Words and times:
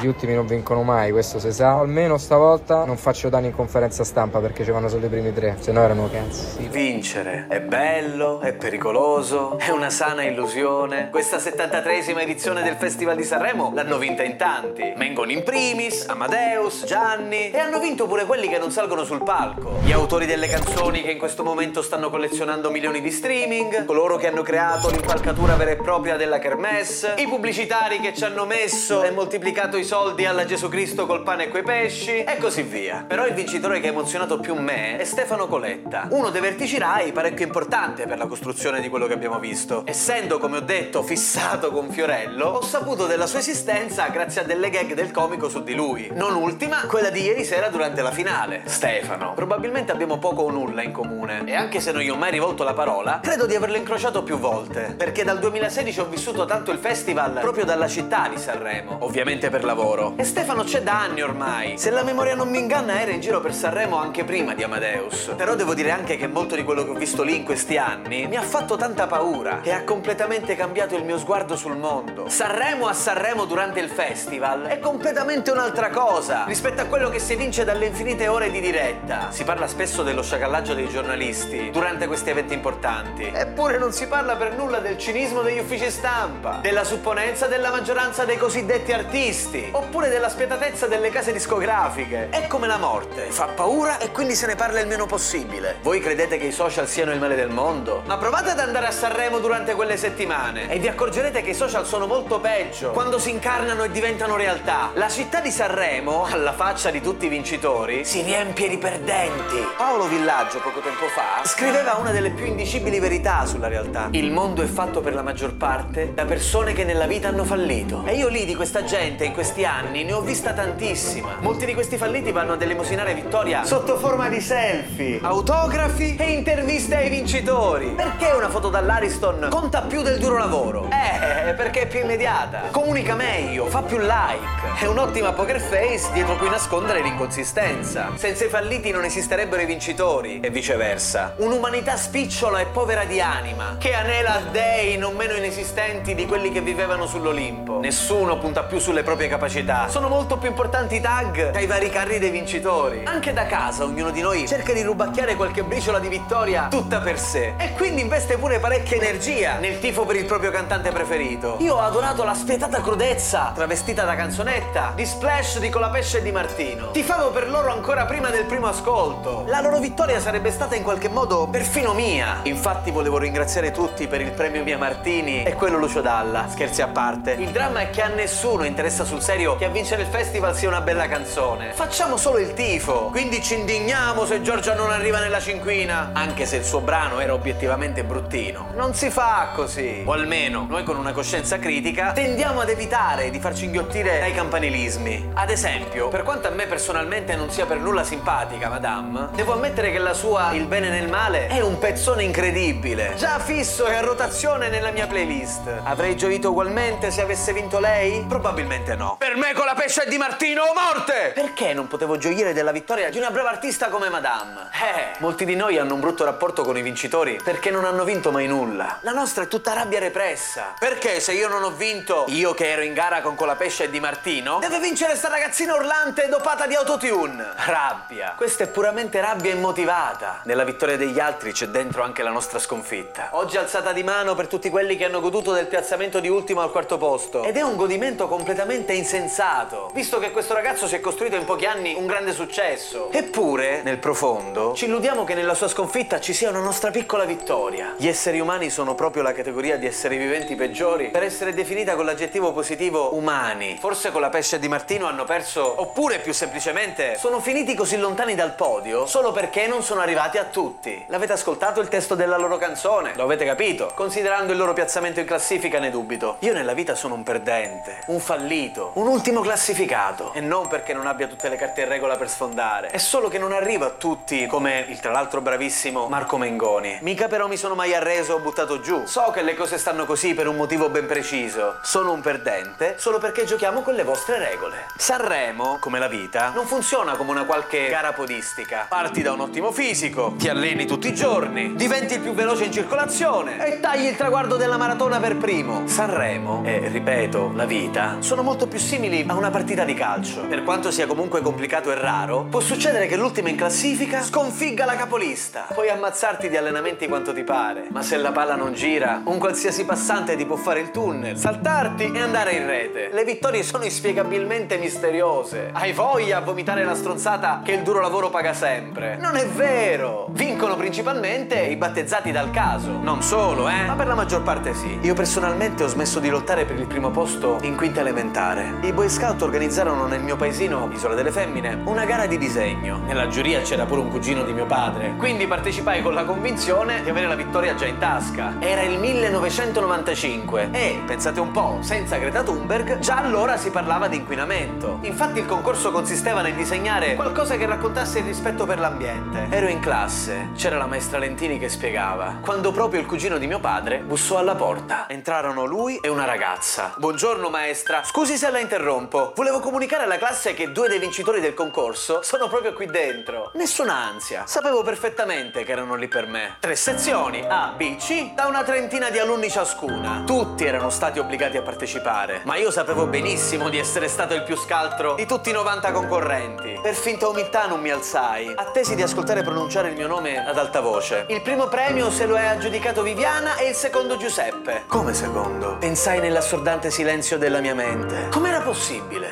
Gli 0.00 0.06
ultimi 0.06 0.32
non 0.32 0.46
vincono 0.46 0.82
mai, 0.82 1.10
questo 1.10 1.38
si 1.38 1.52
sa. 1.52 1.78
Almeno 1.78 2.16
stavolta 2.16 2.86
non 2.86 2.96
faccio 2.96 3.28
danni 3.28 3.48
in 3.48 3.54
conferenza 3.54 4.02
stampa 4.02 4.38
perché 4.38 4.64
ci 4.64 4.70
vanno 4.70 4.88
solo 4.88 5.04
i 5.04 5.08
primi 5.10 5.30
tre, 5.34 5.56
se 5.60 5.72
no 5.72 5.82
erano 5.82 6.08
cazzi. 6.10 6.66
Vincere 6.68 7.44
è 7.50 7.60
bello, 7.60 8.40
è 8.40 8.54
pericoloso, 8.54 9.58
è 9.58 9.68
una 9.68 9.90
sana 9.90 10.22
illusione. 10.22 11.10
Questa 11.10 11.36
73esima 11.36 12.20
edizione 12.20 12.62
del 12.62 12.76
Festival 12.76 13.14
di 13.14 13.24
Sanremo 13.24 13.72
l'hanno 13.74 13.98
vinta 13.98 14.22
in 14.22 14.38
tanti. 14.38 14.90
Mengon 14.96 15.30
in 15.30 15.42
primis, 15.42 16.06
Amadeus, 16.08 16.84
Gianni 16.86 17.50
e 17.50 17.58
hanno 17.58 17.78
vinto 17.78 18.06
pure 18.06 18.24
quelli 18.24 18.48
che 18.48 18.56
non 18.56 18.70
salgono 18.70 19.04
sul 19.04 19.22
palco. 19.22 19.80
Gli 19.82 19.92
autori 19.92 20.24
delle 20.24 20.48
canzoni 20.48 21.02
che 21.02 21.10
in 21.10 21.18
questo 21.18 21.44
momento 21.44 21.82
stanno 21.82 22.08
collezionando 22.08 22.70
milioni 22.70 23.02
di 23.02 23.10
streaming, 23.10 23.84
coloro 23.84 24.16
che 24.16 24.28
hanno 24.28 24.40
creato 24.40 24.88
l'impalcatura 24.88 25.56
vera 25.56 25.72
e 25.72 25.76
propria 25.76 26.16
della 26.16 26.38
kermesse, 26.38 27.16
i 27.18 27.28
pubblicitari 27.28 28.00
che 28.00 28.14
ci 28.14 28.24
hanno 28.24 28.46
messo 28.46 29.02
e 29.02 29.10
moltiplicato 29.10 29.76
i 29.76 29.88
soldi 29.90 30.24
alla 30.24 30.44
Gesù 30.44 30.68
Cristo 30.68 31.04
col 31.04 31.24
pane 31.24 31.46
e 31.46 31.48
quei 31.48 31.64
pesci 31.64 32.22
e 32.22 32.36
così 32.38 32.62
via. 32.62 33.04
Però 33.08 33.26
il 33.26 33.34
vincitore 33.34 33.80
che 33.80 33.88
ha 33.88 33.90
emozionato 33.90 34.38
più 34.38 34.54
me 34.54 34.96
è 34.96 35.02
Stefano 35.02 35.48
Coletta, 35.48 36.06
uno 36.10 36.30
dei 36.30 36.40
vertici 36.40 36.78
Rai 36.78 37.10
parecchio 37.10 37.44
importante 37.44 38.06
per 38.06 38.16
la 38.16 38.28
costruzione 38.28 38.80
di 38.80 38.88
quello 38.88 39.08
che 39.08 39.14
abbiamo 39.14 39.40
visto. 39.40 39.82
Essendo, 39.86 40.38
come 40.38 40.58
ho 40.58 40.60
detto, 40.60 41.02
fissato 41.02 41.72
con 41.72 41.90
Fiorello, 41.90 42.46
ho 42.50 42.62
saputo 42.62 43.06
della 43.06 43.26
sua 43.26 43.40
esistenza 43.40 44.06
grazie 44.10 44.42
a 44.42 44.44
delle 44.44 44.70
gag 44.70 44.94
del 44.94 45.10
comico 45.10 45.48
su 45.48 45.60
di 45.64 45.74
lui. 45.74 46.08
Non 46.14 46.36
ultima, 46.36 46.82
quella 46.86 47.10
di 47.10 47.22
ieri 47.22 47.44
sera 47.44 47.68
durante 47.68 48.00
la 48.00 48.12
finale. 48.12 48.62
Stefano. 48.66 49.32
Probabilmente 49.34 49.90
abbiamo 49.90 50.18
poco 50.18 50.42
o 50.42 50.50
nulla 50.52 50.82
in 50.82 50.92
comune. 50.92 51.42
E 51.46 51.56
anche 51.56 51.80
se 51.80 51.90
non 51.90 52.02
gli 52.02 52.10
ho 52.10 52.14
mai 52.16 52.30
rivolto 52.30 52.62
la 52.62 52.74
parola, 52.74 53.18
credo 53.20 53.44
di 53.44 53.56
averlo 53.56 53.76
incrociato 53.76 54.22
più 54.22 54.38
volte. 54.38 54.94
Perché 54.96 55.24
dal 55.24 55.40
2016 55.40 55.98
ho 55.98 56.06
vissuto 56.06 56.44
tanto 56.44 56.70
il 56.70 56.78
festival 56.78 57.40
proprio 57.40 57.64
dalla 57.64 57.88
città 57.88 58.28
di 58.28 58.38
Sanremo. 58.38 58.98
Ovviamente 59.00 59.50
per 59.50 59.64
lavoro. 59.64 59.79
E 60.16 60.24
Stefano 60.24 60.62
c'è 60.62 60.82
da 60.82 61.00
anni 61.00 61.22
ormai. 61.22 61.78
Se 61.78 61.88
la 61.90 62.02
memoria 62.02 62.34
non 62.34 62.50
mi 62.50 62.58
inganna, 62.58 63.00
era 63.00 63.12
in 63.12 63.20
giro 63.20 63.40
per 63.40 63.54
Sanremo 63.54 63.96
anche 63.96 64.24
prima 64.24 64.54
di 64.54 64.62
Amadeus. 64.62 65.32
Però 65.36 65.54
devo 65.54 65.72
dire 65.72 65.90
anche 65.90 66.18
che 66.18 66.26
molto 66.26 66.54
di 66.54 66.64
quello 66.64 66.84
che 66.84 66.90
ho 66.90 66.94
visto 66.94 67.22
lì 67.22 67.36
in 67.36 67.44
questi 67.44 67.78
anni 67.78 68.26
mi 68.26 68.36
ha 68.36 68.42
fatto 68.42 68.76
tanta 68.76 69.06
paura 69.06 69.62
e 69.62 69.70
ha 69.70 69.82
completamente 69.84 70.54
cambiato 70.54 70.96
il 70.96 71.04
mio 71.04 71.16
sguardo 71.16 71.56
sul 71.56 71.76
mondo. 71.76 72.28
Sanremo 72.28 72.88
a 72.88 72.92
Sanremo 72.92 73.46
durante 73.46 73.80
il 73.80 73.88
festival 73.88 74.64
è 74.64 74.78
completamente 74.78 75.50
un'altra 75.50 75.88
cosa 75.88 76.44
rispetto 76.46 76.82
a 76.82 76.84
quello 76.84 77.08
che 77.08 77.18
si 77.18 77.32
evince 77.32 77.64
dalle 77.64 77.86
infinite 77.86 78.28
ore 78.28 78.50
di 78.50 78.60
diretta. 78.60 79.30
Si 79.30 79.44
parla 79.44 79.66
spesso 79.66 80.02
dello 80.02 80.22
sciacallaggio 80.22 80.74
dei 80.74 80.88
giornalisti 80.88 81.70
durante 81.70 82.06
questi 82.06 82.28
eventi 82.28 82.52
importanti. 82.52 83.30
Eppure 83.32 83.78
non 83.78 83.92
si 83.92 84.06
parla 84.06 84.36
per 84.36 84.54
nulla 84.54 84.80
del 84.80 84.98
cinismo 84.98 85.40
degli 85.40 85.58
uffici 85.58 85.90
stampa, 85.90 86.58
della 86.60 86.84
supponenza 86.84 87.46
della 87.46 87.70
maggioranza 87.70 88.26
dei 88.26 88.36
cosiddetti 88.36 88.92
artisti, 88.92 89.69
oppure 89.72 90.08
della 90.08 90.28
spietatezza 90.28 90.86
delle 90.86 91.10
case 91.10 91.32
discografiche. 91.32 92.28
È 92.30 92.46
come 92.46 92.66
la 92.66 92.78
morte, 92.78 93.30
fa 93.30 93.46
paura 93.46 93.98
e 93.98 94.10
quindi 94.10 94.34
se 94.34 94.46
ne 94.46 94.54
parla 94.54 94.80
il 94.80 94.86
meno 94.86 95.06
possibile. 95.06 95.76
Voi 95.82 96.00
credete 96.00 96.38
che 96.38 96.46
i 96.46 96.52
social 96.52 96.88
siano 96.88 97.12
il 97.12 97.18
male 97.18 97.34
del 97.34 97.50
mondo? 97.50 98.02
Ma 98.06 98.16
provate 98.18 98.50
ad 98.50 98.58
andare 98.58 98.86
a 98.86 98.90
Sanremo 98.90 99.38
durante 99.38 99.74
quelle 99.74 99.96
settimane 99.96 100.68
e 100.70 100.78
vi 100.78 100.88
accorgerete 100.88 101.42
che 101.42 101.50
i 101.50 101.54
social 101.54 101.86
sono 101.86 102.06
molto 102.06 102.40
peggio 102.40 102.90
quando 102.90 103.18
si 103.18 103.30
incarnano 103.30 103.84
e 103.84 103.90
diventano 103.90 104.36
realtà. 104.36 104.90
La 104.94 105.08
città 105.08 105.40
di 105.40 105.50
Sanremo, 105.50 106.24
alla 106.24 106.52
faccia 106.52 106.90
di 106.90 107.00
tutti 107.00 107.26
i 107.26 107.28
vincitori, 107.28 108.04
si 108.04 108.22
riempie 108.22 108.68
di 108.68 108.78
perdenti. 108.78 109.66
Paolo 109.76 110.06
Villaggio, 110.06 110.60
poco 110.60 110.80
tempo 110.80 111.06
fa, 111.06 111.44
scriveva 111.44 111.94
una 111.94 112.10
delle 112.10 112.30
più 112.30 112.46
indicibili 112.46 112.98
verità 112.98 113.46
sulla 113.46 113.68
realtà. 113.68 114.08
Il 114.12 114.30
mondo 114.30 114.62
è 114.62 114.66
fatto 114.66 115.00
per 115.00 115.14
la 115.14 115.22
maggior 115.22 115.54
parte 115.54 116.12
da 116.14 116.24
persone 116.24 116.72
che 116.72 116.84
nella 116.84 117.06
vita 117.06 117.28
hanno 117.28 117.44
fallito. 117.44 118.04
E 118.06 118.14
io 118.14 118.28
lì 118.28 118.44
di 118.44 118.54
questa 118.54 118.84
gente 118.84 119.24
in 119.24 119.32
questi 119.32 119.59
anni 119.64 120.04
ne 120.04 120.12
ho 120.12 120.20
vista 120.20 120.52
tantissima. 120.52 121.36
Molti 121.40 121.66
di 121.66 121.74
questi 121.74 121.96
falliti 121.96 122.32
vanno 122.32 122.52
ad 122.54 122.62
elemosinare 122.62 123.14
vittoria 123.14 123.64
sotto 123.64 123.96
forma 123.98 124.28
di 124.28 124.40
selfie, 124.40 125.18
autografi 125.22 126.16
e 126.16 126.32
interviste 126.32 126.96
ai 126.96 127.08
vincitori. 127.08 127.94
Perché 127.96 128.30
una 128.32 128.48
foto 128.48 128.68
dall'Ariston 128.68 129.48
conta 129.50 129.82
più 129.82 130.02
del 130.02 130.18
duro 130.18 130.38
lavoro? 130.38 130.88
Eh, 130.90 131.52
perché 131.54 131.82
è 131.82 131.86
più 131.86 132.00
immediata. 132.00 132.68
Comunica 132.70 133.14
meglio, 133.14 133.66
fa 133.66 133.82
più 133.82 133.98
like. 133.98 134.78
È 134.78 134.86
un'ottima 134.86 135.32
poker 135.32 135.60
face 135.60 136.10
dietro 136.12 136.36
cui 136.36 136.48
nascondere 136.48 137.02
l'inconsistenza. 137.02 138.10
Senza 138.14 138.44
i 138.44 138.48
falliti 138.48 138.90
non 138.90 139.04
esisterebbero 139.04 139.62
i 139.62 139.66
vincitori 139.66 140.40
e 140.40 140.50
viceversa. 140.50 141.34
Un'umanità 141.36 141.96
spicciola 141.96 142.60
e 142.60 142.66
povera 142.66 143.04
di 143.04 143.20
anima, 143.20 143.76
che 143.78 143.92
anela 143.92 144.36
a 144.36 144.40
dei 144.40 144.96
non 144.96 145.14
meno 145.16 145.34
inesistenti 145.34 146.14
di 146.14 146.26
quelli 146.26 146.50
che 146.50 146.60
vivevano 146.60 147.06
sull'Olimpo. 147.06 147.80
Nessuno 147.80 148.38
punta 148.38 148.62
più 148.64 148.78
sulle 148.78 149.02
proprie 149.02 149.28
capacità. 149.28 149.49
Sono 149.88 150.06
molto 150.06 150.38
più 150.38 150.48
importanti 150.48 150.94
i 150.94 151.00
tag 151.00 151.50
che 151.50 151.60
i 151.60 151.66
vari 151.66 151.90
carri 151.90 152.20
dei 152.20 152.30
vincitori. 152.30 153.02
Anche 153.04 153.32
da 153.32 153.46
casa 153.46 153.82
ognuno 153.82 154.10
di 154.10 154.20
noi 154.20 154.46
cerca 154.46 154.72
di 154.72 154.80
rubacchiare 154.82 155.34
qualche 155.34 155.64
briciola 155.64 155.98
di 155.98 156.06
vittoria 156.06 156.68
tutta 156.70 157.00
per 157.00 157.18
sé. 157.18 157.54
E 157.56 157.72
quindi 157.72 158.00
investe 158.00 158.38
pure 158.38 158.60
parecchia 158.60 158.96
energia 158.96 159.58
nel 159.58 159.80
tifo 159.80 160.04
per 160.06 160.14
il 160.14 160.24
proprio 160.24 160.52
cantante 160.52 160.92
preferito. 160.92 161.56
Io 161.58 161.74
ho 161.74 161.80
adorato 161.80 162.22
la 162.22 162.34
spietata 162.34 162.80
crudezza, 162.80 163.50
travestita 163.52 164.04
da 164.04 164.14
canzonetta, 164.14 164.92
di 164.94 165.04
Splash, 165.04 165.58
di 165.58 165.68
Colapesce 165.68 166.18
e 166.18 166.22
di 166.22 166.30
Martino. 166.30 166.92
Tifavo 166.92 167.32
per 167.32 167.50
loro 167.50 167.72
ancora 167.72 168.04
prima 168.04 168.30
del 168.30 168.44
primo 168.44 168.68
ascolto. 168.68 169.42
La 169.48 169.60
loro 169.60 169.80
vittoria 169.80 170.20
sarebbe 170.20 170.52
stata 170.52 170.76
in 170.76 170.84
qualche 170.84 171.08
modo 171.08 171.48
perfino 171.48 171.92
mia. 171.92 172.38
Infatti 172.44 172.92
volevo 172.92 173.18
ringraziare 173.18 173.72
tutti 173.72 174.06
per 174.06 174.20
il 174.20 174.30
premio 174.30 174.62
Mia 174.62 174.78
Martini 174.78 175.42
e 175.42 175.54
quello 175.54 175.76
Lucio 175.76 176.02
Dalla. 176.02 176.46
Scherzi 176.48 176.82
a 176.82 176.86
parte. 176.88 177.32
Il 177.32 177.50
dramma 177.50 177.80
è 177.80 177.90
che 177.90 178.02
a 178.02 178.06
nessuno 178.06 178.62
interessa 178.62 179.04
sul 179.04 179.20
serio 179.20 179.38
che 179.40 179.64
a 179.64 179.68
vincere 179.70 180.02
il 180.02 180.08
festival 180.08 180.54
sia 180.54 180.68
una 180.68 180.82
bella 180.82 181.08
canzone. 181.08 181.72
Facciamo 181.72 182.18
solo 182.18 182.38
il 182.38 182.52
tifo. 182.52 183.08
Quindi 183.10 183.42
ci 183.42 183.54
indigniamo 183.54 184.26
se 184.26 184.42
Giorgia 184.42 184.74
non 184.74 184.90
arriva 184.90 185.18
nella 185.18 185.40
cinquina, 185.40 186.10
anche 186.12 186.44
se 186.44 186.56
il 186.56 186.64
suo 186.64 186.80
brano 186.80 187.20
era 187.20 187.32
obiettivamente 187.32 188.04
bruttino. 188.04 188.66
Non 188.74 188.92
si 188.94 189.08
fa 189.08 189.52
così. 189.54 190.02
O 190.04 190.12
almeno, 190.12 190.66
noi 190.68 190.84
con 190.84 190.96
una 190.96 191.12
coscienza 191.12 191.58
critica 191.58 192.12
tendiamo 192.12 192.60
ad 192.60 192.68
evitare 192.68 193.30
di 193.30 193.40
farci 193.40 193.64
inghiottire 193.64 194.18
dai 194.20 194.34
campanilismi. 194.34 195.30
Ad 195.34 195.48
esempio, 195.48 196.08
per 196.08 196.22
quanto 196.22 196.48
a 196.48 196.50
me 196.50 196.66
personalmente 196.66 197.34
non 197.34 197.50
sia 197.50 197.64
per 197.64 197.78
nulla 197.78 198.04
simpatica, 198.04 198.68
madame, 198.68 199.28
devo 199.34 199.54
ammettere 199.54 199.90
che 199.90 199.98
la 199.98 200.12
sua 200.12 200.52
Il 200.52 200.66
bene 200.66 200.90
nel 200.90 201.08
male 201.08 201.46
è 201.46 201.62
un 201.62 201.78
pezzone 201.78 202.22
incredibile. 202.24 203.14
Già 203.16 203.38
fisso 203.38 203.86
e 203.86 203.94
a 203.94 204.00
rotazione 204.00 204.68
nella 204.68 204.90
mia 204.90 205.06
playlist. 205.06 205.80
Avrei 205.84 206.14
gioito 206.14 206.50
ugualmente 206.50 207.10
se 207.10 207.22
avesse 207.22 207.54
vinto 207.54 207.80
lei? 207.80 208.22
Probabilmente 208.28 208.94
no. 208.94 209.16
Per 209.20 209.36
me 209.36 209.52
con 209.52 209.66
la 209.66 209.74
pesce 209.74 210.06
di 210.08 210.16
Martino 210.16 210.62
o 210.62 210.72
morte! 210.72 211.32
Perché 211.34 211.74
non 211.74 211.88
potevo 211.88 212.16
gioire 212.16 212.54
della 212.54 212.72
vittoria 212.72 213.10
di 213.10 213.18
una 213.18 213.30
brava 213.30 213.50
artista 213.50 213.90
come 213.90 214.08
Madame? 214.08 214.70
Eh, 214.72 215.18
molti 215.18 215.44
di 215.44 215.54
noi 215.54 215.76
hanno 215.76 215.92
un 215.92 216.00
brutto 216.00 216.24
rapporto 216.24 216.62
con 216.62 216.78
i 216.78 216.80
vincitori 216.80 217.38
perché 217.44 217.70
non 217.70 217.84
hanno 217.84 218.04
vinto 218.04 218.30
mai 218.30 218.46
nulla. 218.46 218.96
La 219.02 219.12
nostra 219.12 219.44
è 219.44 219.46
tutta 219.46 219.74
rabbia 219.74 219.98
repressa. 219.98 220.72
Perché 220.78 221.20
se 221.20 221.32
io 221.32 221.48
non 221.48 221.62
ho 221.64 221.70
vinto, 221.70 222.24
io 222.28 222.54
che 222.54 222.70
ero 222.70 222.80
in 222.80 222.94
gara 222.94 223.20
con 223.20 223.34
Colapesce 223.34 223.84
e 223.84 223.90
Di 223.90 224.00
Martino, 224.00 224.56
deve 224.58 224.80
vincere 224.80 225.14
sta 225.16 225.28
ragazzina 225.28 225.74
urlante 225.74 226.26
dopata 226.30 226.66
di 226.66 226.74
autotune? 226.74 227.44
Rabbia. 227.66 228.32
Questa 228.38 228.64
è 228.64 228.68
puramente 228.68 229.20
rabbia 229.20 229.52
immotivata. 229.52 230.40
Nella 230.44 230.64
vittoria 230.64 230.96
degli 230.96 231.20
altri 231.20 231.52
c'è 231.52 231.66
dentro 231.66 232.02
anche 232.02 232.22
la 232.22 232.30
nostra 232.30 232.58
sconfitta. 232.58 233.28
Oggi 233.32 233.58
alzata 233.58 233.92
di 233.92 234.02
mano 234.02 234.34
per 234.34 234.46
tutti 234.46 234.70
quelli 234.70 234.96
che 234.96 235.04
hanno 235.04 235.20
goduto 235.20 235.52
del 235.52 235.66
piazzamento 235.66 236.20
di 236.20 236.28
ultimo 236.28 236.62
al 236.62 236.70
quarto 236.70 236.96
posto. 236.96 237.44
Ed 237.44 237.58
è 237.58 237.62
un 237.62 237.76
godimento 237.76 238.26
completamente 238.26 238.94
insensato, 239.10 239.90
visto 239.92 240.20
che 240.20 240.30
questo 240.30 240.54
ragazzo 240.54 240.86
si 240.86 240.94
è 240.94 241.00
costruito 241.00 241.34
in 241.34 241.44
pochi 241.44 241.66
anni 241.66 241.94
un 241.94 242.06
grande 242.06 242.32
successo. 242.32 243.10
Eppure, 243.10 243.82
nel 243.82 243.98
profondo, 243.98 244.72
ci 244.74 244.84
illudiamo 244.84 245.24
che 245.24 245.34
nella 245.34 245.54
sua 245.54 245.66
sconfitta 245.66 246.20
ci 246.20 246.32
sia 246.32 246.50
una 246.50 246.60
nostra 246.60 246.92
piccola 246.92 247.24
vittoria. 247.24 247.94
Gli 247.96 248.06
esseri 248.06 248.38
umani 248.38 248.70
sono 248.70 248.94
proprio 248.94 249.22
la 249.22 249.32
categoria 249.32 249.78
di 249.78 249.86
esseri 249.86 250.16
viventi 250.16 250.54
peggiori 250.54 251.08
per 251.08 251.24
essere 251.24 251.52
definita 251.54 251.96
con 251.96 252.04
l'aggettivo 252.04 252.52
positivo 252.52 253.16
umani. 253.16 253.78
Forse 253.80 254.12
con 254.12 254.20
la 254.20 254.28
pesce 254.28 254.60
di 254.60 254.68
Martino 254.68 255.08
hanno 255.08 255.24
perso, 255.24 255.80
oppure 255.80 256.20
più 256.20 256.32
semplicemente, 256.32 257.16
sono 257.18 257.40
finiti 257.40 257.74
così 257.74 257.96
lontani 257.96 258.36
dal 258.36 258.54
podio 258.54 259.06
solo 259.06 259.32
perché 259.32 259.66
non 259.66 259.82
sono 259.82 260.02
arrivati 260.02 260.38
a 260.38 260.44
tutti. 260.44 261.04
L'avete 261.08 261.32
ascoltato 261.32 261.80
il 261.80 261.88
testo 261.88 262.14
della 262.14 262.36
loro 262.36 262.58
canzone? 262.58 263.14
Lo 263.16 263.24
avete 263.24 263.44
capito? 263.44 263.90
Considerando 263.92 264.52
il 264.52 264.58
loro 264.58 264.72
piazzamento 264.72 265.18
in 265.18 265.26
classifica 265.26 265.80
ne 265.80 265.90
dubito. 265.90 266.36
Io 266.40 266.52
nella 266.52 266.74
vita 266.74 266.94
sono 266.94 267.14
un 267.14 267.24
perdente, 267.24 268.02
un 268.06 268.20
fallito, 268.20 268.92
un 268.99 268.99
ultimo 269.06 269.40
classificato. 269.40 270.32
E 270.32 270.40
non 270.40 270.68
perché 270.68 270.92
non 270.92 271.06
abbia 271.06 271.26
tutte 271.26 271.48
le 271.48 271.56
carte 271.56 271.82
in 271.82 271.88
regola 271.88 272.16
per 272.16 272.28
sfondare. 272.28 272.88
È 272.88 272.98
solo 272.98 273.28
che 273.28 273.38
non 273.38 273.52
arrivo 273.52 273.84
a 273.84 273.90
tutti 273.90 274.46
come 274.46 274.86
il 274.88 275.00
tra 275.00 275.12
l'altro 275.12 275.40
bravissimo 275.40 276.08
Marco 276.08 276.36
Mengoni. 276.36 276.98
Mica 277.02 277.28
però 277.28 277.46
mi 277.46 277.56
sono 277.56 277.74
mai 277.74 277.94
arreso 277.94 278.34
o 278.34 278.38
buttato 278.40 278.80
giù. 278.80 279.04
So 279.06 279.30
che 279.32 279.42
le 279.42 279.54
cose 279.54 279.78
stanno 279.78 280.04
così 280.04 280.34
per 280.34 280.48
un 280.48 280.56
motivo 280.56 280.88
ben 280.88 281.06
preciso. 281.06 281.78
Sono 281.82 282.12
un 282.12 282.20
perdente 282.20 282.94
solo 282.98 283.18
perché 283.18 283.44
giochiamo 283.44 283.82
con 283.82 283.94
le 283.94 284.04
vostre 284.04 284.38
regole. 284.38 284.86
Sanremo, 284.96 285.78
come 285.80 285.98
la 285.98 286.08
vita, 286.08 286.50
non 286.54 286.66
funziona 286.66 287.16
come 287.16 287.30
una 287.30 287.44
qualche 287.44 287.88
gara 287.88 288.12
podistica. 288.12 288.86
Parti 288.88 289.22
da 289.22 289.32
un 289.32 289.40
ottimo 289.40 289.72
fisico, 289.72 290.34
ti 290.36 290.48
alleni 290.48 290.86
tutti 290.86 291.08
i 291.08 291.14
giorni, 291.14 291.74
diventi 291.76 292.14
il 292.14 292.20
più 292.20 292.32
veloce 292.32 292.64
in 292.64 292.72
circolazione 292.72 293.64
e 293.66 293.80
tagli 293.80 294.06
il 294.06 294.16
traguardo 294.16 294.56
della 294.56 294.76
maratona 294.76 295.18
per 295.18 295.36
primo. 295.36 295.86
Sanremo 295.86 296.62
e, 296.64 296.88
ripeto, 296.88 297.52
la 297.54 297.64
vita 297.64 298.16
sono 298.20 298.42
molto 298.42 298.66
più 298.66 298.78
simili 298.90 299.24
a 299.28 299.34
una 299.34 299.50
partita 299.50 299.84
di 299.84 299.94
calcio. 299.94 300.40
Per 300.48 300.64
quanto 300.64 300.90
sia 300.90 301.06
comunque 301.06 301.42
complicato 301.42 301.92
e 301.92 301.94
raro, 301.94 302.46
può 302.50 302.58
succedere 302.58 303.06
che 303.06 303.14
l'ultima 303.14 303.48
in 303.48 303.54
classifica 303.54 304.20
sconfigga 304.20 304.84
la 304.84 304.96
capolista. 304.96 305.66
Puoi 305.72 305.88
ammazzarti 305.88 306.48
di 306.48 306.56
allenamenti 306.56 307.06
quanto 307.06 307.32
ti 307.32 307.44
pare, 307.44 307.86
ma 307.92 308.02
se 308.02 308.16
la 308.16 308.32
palla 308.32 308.56
non 308.56 308.72
gira, 308.72 309.22
un 309.26 309.38
qualsiasi 309.38 309.84
passante 309.84 310.34
ti 310.34 310.44
può 310.44 310.56
fare 310.56 310.80
il 310.80 310.90
tunnel, 310.90 311.36
saltarti 311.36 312.10
e 312.10 312.18
andare 312.18 312.54
in 312.54 312.66
rete. 312.66 313.10
Le 313.12 313.22
vittorie 313.22 313.62
sono 313.62 313.84
inspiegabilmente 313.84 314.76
misteriose. 314.76 315.70
Hai 315.72 315.92
voglia 315.92 316.38
a 316.38 316.40
vomitare 316.40 316.84
la 316.84 316.96
stronzata 316.96 317.60
che 317.64 317.70
il 317.70 317.82
duro 317.82 318.00
lavoro 318.00 318.28
paga 318.28 318.54
sempre? 318.54 319.16
Non 319.20 319.36
è 319.36 319.46
vero! 319.46 320.26
Vincono 320.30 320.74
principalmente 320.74 321.60
i 321.60 321.76
battezzati 321.76 322.32
dal 322.32 322.50
caso. 322.50 322.98
Non 323.00 323.22
solo, 323.22 323.68
eh? 323.68 323.84
Ma 323.86 323.94
per 323.94 324.08
la 324.08 324.16
maggior 324.16 324.42
parte 324.42 324.74
sì. 324.74 324.98
Io 325.02 325.14
personalmente 325.14 325.84
ho 325.84 325.86
smesso 325.86 326.18
di 326.18 326.28
lottare 326.28 326.64
per 326.64 326.76
il 326.76 326.88
primo 326.88 327.10
posto 327.10 327.58
in 327.62 327.76
quinta 327.76 328.00
elementare. 328.00 328.78
I 328.82 328.94
Boy 328.94 329.10
Scout 329.10 329.42
organizzarono 329.42 330.06
nel 330.06 330.22
mio 330.22 330.36
paesino, 330.36 330.88
Isola 330.90 331.14
delle 331.14 331.30
Femmine, 331.30 331.82
una 331.84 332.06
gara 332.06 332.24
di 332.24 332.38
disegno. 332.38 333.02
Nella 333.04 333.28
giuria 333.28 333.60
c'era 333.60 333.84
pure 333.84 334.00
un 334.00 334.08
cugino 334.08 334.42
di 334.42 334.54
mio 334.54 334.64
padre. 334.64 335.16
Quindi 335.18 335.46
partecipai 335.46 336.00
con 336.00 336.14
la 336.14 336.24
convinzione 336.24 337.02
di 337.02 337.10
avere 337.10 337.26
la 337.26 337.34
vittoria 337.34 337.74
già 337.74 337.84
in 337.84 337.98
tasca. 337.98 338.54
Era 338.58 338.80
il 338.80 338.98
1995 338.98 340.70
e, 340.72 341.02
pensate 341.04 341.40
un 341.40 341.50
po', 341.50 341.80
senza 341.82 342.16
Greta 342.16 342.42
Thunberg, 342.42 343.00
già 343.00 343.18
allora 343.18 343.58
si 343.58 343.68
parlava 343.68 344.08
di 344.08 344.16
inquinamento. 344.16 345.00
Infatti 345.02 345.40
il 345.40 345.46
concorso 345.46 345.92
consisteva 345.92 346.40
nel 346.40 346.54
disegnare 346.54 347.16
qualcosa 347.16 347.58
che 347.58 347.66
raccontasse 347.66 348.20
il 348.20 348.24
rispetto 348.24 348.64
per 348.64 348.78
l'ambiente. 348.78 349.48
Ero 349.50 349.68
in 349.68 349.80
classe, 349.80 350.52
c'era 350.56 350.78
la 350.78 350.86
maestra 350.86 351.18
Lentini 351.18 351.58
che 351.58 351.68
spiegava, 351.68 352.38
quando 352.40 352.72
proprio 352.72 353.00
il 353.00 353.06
cugino 353.06 353.36
di 353.36 353.46
mio 353.46 353.60
padre 353.60 353.98
bussò 353.98 354.38
alla 354.38 354.54
porta. 354.54 355.06
Entrarono 355.06 355.66
lui 355.66 355.98
e 355.98 356.08
una 356.08 356.24
ragazza. 356.24 356.94
Buongiorno 356.96 357.50
maestra, 357.50 358.04
scusi 358.04 358.38
se 358.38 358.50
la 358.50 358.58
interrompo. 358.70 359.32
Volevo 359.34 359.58
comunicare 359.58 360.04
alla 360.04 360.16
classe 360.16 360.54
che 360.54 360.70
due 360.70 360.86
dei 360.86 361.00
vincitori 361.00 361.40
del 361.40 361.54
concorso 361.54 362.22
sono 362.22 362.46
proprio 362.46 362.72
qui 362.72 362.86
dentro. 362.86 363.50
Nessuna 363.54 363.94
ansia, 363.94 364.44
sapevo 364.46 364.84
perfettamente 364.84 365.64
che 365.64 365.72
erano 365.72 365.96
lì 365.96 366.06
per 366.06 366.28
me. 366.28 366.56
Tre 366.60 366.76
sezioni, 366.76 367.44
A, 367.48 367.74
B, 367.76 367.96
C, 367.96 368.32
da 368.34 368.46
una 368.46 368.62
trentina 368.62 369.10
di 369.10 369.18
alunni 369.18 369.50
ciascuna. 369.50 370.22
Tutti 370.24 370.64
erano 370.64 370.88
stati 370.88 371.18
obbligati 371.18 371.56
a 371.56 371.62
partecipare, 371.62 372.42
ma 372.44 372.54
io 372.54 372.70
sapevo 372.70 373.06
benissimo 373.06 373.68
di 373.68 373.78
essere 373.78 374.06
stato 374.06 374.34
il 374.34 374.44
più 374.44 374.56
scaltro 374.56 375.14
di 375.14 375.26
tutti 375.26 375.50
i 375.50 375.52
90 375.52 375.90
concorrenti. 375.90 376.78
Per 376.80 376.94
finta 376.94 377.26
umiltà 377.26 377.66
non 377.66 377.80
mi 377.80 377.90
alzai, 377.90 378.52
attesi 378.54 378.94
di 378.94 379.02
ascoltare 379.02 379.42
pronunciare 379.42 379.88
il 379.88 379.96
mio 379.96 380.06
nome 380.06 380.46
ad 380.46 380.56
alta 380.56 380.78
voce. 380.78 381.24
Il 381.28 381.42
primo 381.42 381.66
premio 381.66 382.08
se 382.12 382.24
lo 382.24 382.36
è 382.36 382.46
aggiudicato 382.46 383.02
Viviana 383.02 383.56
e 383.56 383.70
il 383.70 383.74
secondo 383.74 384.16
Giuseppe. 384.16 384.84
Come 384.86 385.12
secondo? 385.12 385.76
Pensai 385.78 386.20
nell'assordante 386.20 386.92
silenzio 386.92 387.36
della 387.36 387.58
mia 387.58 387.74
mente. 387.74 388.28
Com'era 388.30 388.59
possibile? 388.64 389.28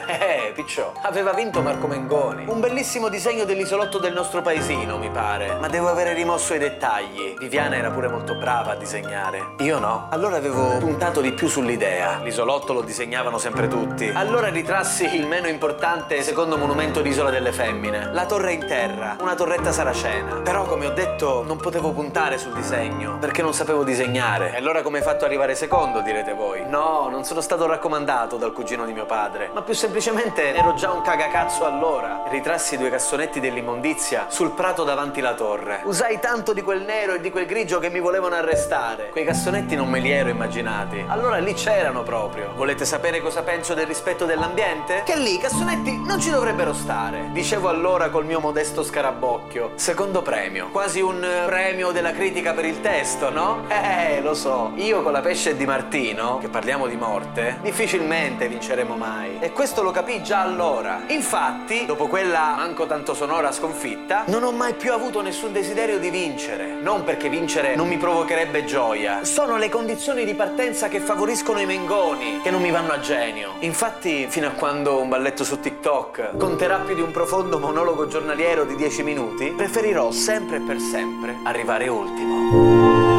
Eh, 0.48 0.52
picciò, 0.52 0.92
aveva 1.02 1.34
vinto 1.34 1.60
Marco 1.60 1.86
Mengoni. 1.86 2.46
Un 2.48 2.58
bellissimo 2.58 3.10
disegno 3.10 3.44
dell'isolotto 3.44 3.98
del 3.98 4.14
nostro 4.14 4.40
paesino, 4.40 4.96
mi 4.96 5.10
pare. 5.10 5.56
Ma 5.60 5.68
devo 5.68 5.88
avere 5.88 6.14
rimosso 6.14 6.54
i 6.54 6.58
dettagli. 6.58 7.34
Viviana 7.36 7.76
era 7.76 7.90
pure 7.90 8.08
molto 8.08 8.34
brava 8.34 8.72
a 8.72 8.74
disegnare. 8.74 9.56
Io 9.58 9.78
no. 9.78 10.06
Allora 10.10 10.36
avevo 10.36 10.78
puntato 10.78 11.20
di 11.20 11.32
più 11.32 11.48
sull'idea. 11.48 12.20
L'isolotto 12.22 12.72
lo 12.72 12.80
disegnavano 12.80 13.36
sempre 13.36 13.68
tutti. 13.68 14.10
Allora 14.14 14.48
ritrassi 14.48 15.14
il 15.14 15.26
meno 15.26 15.48
importante 15.48 16.22
secondo 16.22 16.56
monumento 16.56 17.02
d'isola 17.02 17.28
delle 17.28 17.52
femmine. 17.52 18.08
La 18.10 18.24
torre 18.24 18.52
in 18.52 18.66
terra, 18.66 19.18
una 19.20 19.34
torretta 19.34 19.70
saracena. 19.70 20.36
Però, 20.36 20.64
come 20.64 20.86
ho 20.86 20.92
detto, 20.92 21.42
non 21.46 21.58
potevo 21.58 21.92
puntare 21.92 22.38
sul 22.38 22.54
disegno, 22.54 23.18
perché 23.18 23.42
non 23.42 23.52
sapevo 23.52 23.84
disegnare. 23.84 24.54
E 24.54 24.56
allora 24.56 24.80
come 24.80 24.98
hai 24.98 25.04
fatto 25.04 25.24
ad 25.24 25.30
arrivare 25.30 25.54
secondo, 25.54 26.00
direte 26.00 26.32
voi? 26.32 26.64
No, 26.66 27.08
non 27.10 27.24
sono 27.24 27.42
stato 27.42 27.66
raccomandato 27.66 28.38
dal 28.38 28.54
cugino 28.54 28.86
di 28.86 28.94
mio 28.94 29.04
padre, 29.04 29.50
ma 29.52 29.60
più 29.60 29.74
semplicemente 29.74 30.36
ero 30.42 30.74
già 30.74 30.92
un 30.92 31.02
cagacazzo 31.02 31.64
allora. 31.64 32.22
Ritrassi 32.28 32.76
due 32.76 32.90
cassonetti 32.90 33.40
dell'immondizia 33.40 34.26
sul 34.28 34.52
prato 34.52 34.84
davanti 34.84 35.20
la 35.20 35.34
torre. 35.34 35.80
Usai 35.84 36.20
tanto 36.20 36.52
di 36.52 36.62
quel 36.62 36.82
nero 36.82 37.14
e 37.14 37.20
di 37.20 37.30
quel 37.30 37.46
grigio 37.46 37.78
che 37.78 37.90
mi 37.90 38.00
volevano 38.00 38.34
arrestare. 38.34 39.08
Quei 39.10 39.24
cassonetti 39.24 39.74
non 39.74 39.88
me 39.88 39.98
li 40.00 40.10
ero 40.10 40.28
immaginati. 40.28 41.04
Allora 41.08 41.38
lì 41.38 41.54
c'erano 41.54 42.02
proprio. 42.02 42.52
Volete 42.54 42.84
sapere 42.84 43.20
cosa 43.20 43.42
penso 43.42 43.74
del 43.74 43.86
rispetto 43.86 44.24
dell'ambiente? 44.24 45.02
Che 45.04 45.16
lì 45.16 45.34
i 45.34 45.38
cassonetti 45.38 45.98
non 46.04 46.20
ci 46.20 46.30
dovrebbero 46.30 46.72
stare. 46.72 47.28
Dicevo 47.32 47.68
allora 47.68 48.08
col 48.10 48.24
mio 48.24 48.40
modesto 48.40 48.82
scarabocchio. 48.82 49.72
Secondo 49.74 50.22
premio. 50.22 50.68
Quasi 50.70 51.00
un 51.00 51.22
eh, 51.22 51.46
premio 51.46 51.90
della 51.90 52.12
critica 52.12 52.52
per 52.52 52.64
il 52.64 52.80
testo, 52.80 53.30
no? 53.30 53.64
Eh, 53.68 54.20
lo 54.20 54.34
so. 54.34 54.72
Io 54.76 55.02
con 55.02 55.12
la 55.12 55.20
pesce 55.20 55.56
di 55.56 55.66
Martino, 55.66 56.38
che 56.38 56.48
parliamo 56.48 56.86
di 56.86 56.96
morte, 56.96 57.58
difficilmente 57.62 58.48
vinceremo 58.48 58.96
mai. 58.96 59.38
E 59.40 59.52
questo 59.52 59.82
lo 59.82 59.90
capii 59.90 60.22
già 60.28 60.40
allora. 60.40 61.04
Infatti, 61.06 61.86
dopo 61.86 62.06
quella 62.06 62.52
manco 62.54 62.84
tanto 62.84 63.14
sonora 63.14 63.50
sconfitta, 63.50 64.24
non 64.26 64.42
ho 64.42 64.52
mai 64.52 64.74
più 64.74 64.92
avuto 64.92 65.22
nessun 65.22 65.54
desiderio 65.54 65.98
di 65.98 66.10
vincere. 66.10 66.76
Non 66.82 67.02
perché 67.02 67.30
vincere 67.30 67.74
non 67.74 67.88
mi 67.88 67.96
provocherebbe 67.96 68.66
gioia. 68.66 69.24
Sono 69.24 69.56
le 69.56 69.70
condizioni 69.70 70.26
di 70.26 70.34
partenza 70.34 70.88
che 70.88 71.00
favoriscono 71.00 71.60
i 71.60 71.64
mengoni, 71.64 72.40
che 72.42 72.50
non 72.50 72.60
mi 72.60 72.70
vanno 72.70 72.92
a 72.92 73.00
genio. 73.00 73.54
Infatti, 73.60 74.26
fino 74.28 74.48
a 74.48 74.50
quando 74.50 75.00
un 75.00 75.08
balletto 75.08 75.44
su 75.44 75.60
TikTok 75.60 76.36
conterà 76.36 76.76
più 76.80 76.94
di 76.94 77.00
un 77.00 77.10
profondo 77.10 77.58
monologo 77.58 78.06
giornaliero 78.06 78.64
di 78.64 78.76
10 78.76 79.02
minuti, 79.02 79.50
preferirò 79.56 80.10
sempre 80.10 80.56
e 80.56 80.60
per 80.60 80.78
sempre 80.78 81.38
arrivare 81.44 81.88
ultimo. 81.88 83.17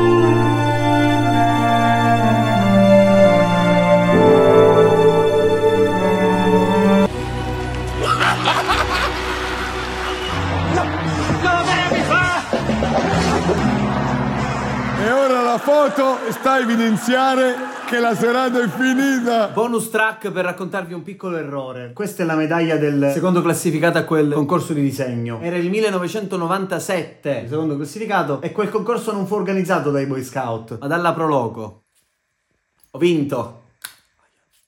Sta 16.31 16.53
a 16.53 16.59
evidenziare 16.59 17.55
che 17.87 17.99
la 17.99 18.15
serata 18.15 18.61
è 18.61 18.67
finita. 18.67 19.47
Bonus 19.47 19.89
track 19.89 20.31
per 20.31 20.45
raccontarvi 20.45 20.93
un 20.93 21.01
piccolo 21.01 21.37
errore. 21.37 21.91
Questa 21.93 22.23
è 22.23 22.25
la 22.25 22.35
medaglia 22.35 22.77
del 22.77 23.11
secondo 23.13 23.41
classificato 23.41 23.97
a 23.97 24.03
quel 24.03 24.31
concorso 24.33 24.73
di 24.73 24.81
disegno. 24.81 25.39
Era 25.41 25.57
il 25.57 25.69
1997, 25.69 27.41
il 27.43 27.49
secondo 27.49 27.75
classificato, 27.75 28.41
e 28.41 28.51
quel 28.51 28.69
concorso 28.69 29.11
non 29.11 29.25
fu 29.25 29.35
organizzato 29.35 29.91
dai 29.91 30.05
Boy 30.05 30.23
Scout, 30.23 30.77
ma 30.79 30.87
dalla 30.87 31.13
Proloco. 31.13 31.83
Ho 32.91 32.97
vinto. 32.99 33.58